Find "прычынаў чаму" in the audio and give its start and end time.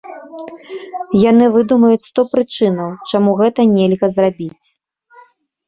2.33-3.37